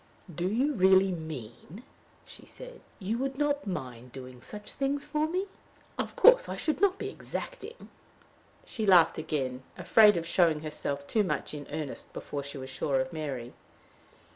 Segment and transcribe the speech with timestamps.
[0.33, 1.83] "Do you really mean,"
[2.25, 5.45] she said, "you would not mind doing such things for me?
[5.99, 7.87] Of course I should not be exacting."
[8.65, 12.99] She laughed again, afraid of showing herself too much in earnest before she was sure
[12.99, 13.53] of Mary.